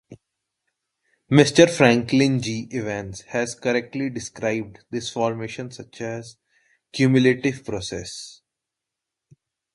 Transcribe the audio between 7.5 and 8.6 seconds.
process.